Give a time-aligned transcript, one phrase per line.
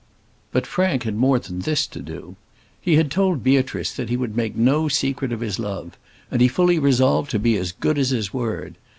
[0.51, 2.35] But Frank had more than this to do.
[2.81, 5.95] He had told Beatrice that he would make no secret of his love,
[6.31, 8.77] and he fully resolved to be as good as his word.